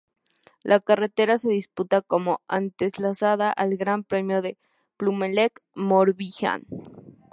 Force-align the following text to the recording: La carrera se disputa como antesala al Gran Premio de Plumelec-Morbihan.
La 0.63 0.79
carrera 0.79 1.37
se 1.37 1.47
disputa 1.49 2.01
como 2.01 2.41
antesala 2.47 3.51
al 3.55 3.77
Gran 3.77 4.03
Premio 4.03 4.41
de 4.41 4.57
Plumelec-Morbihan. 4.97 6.63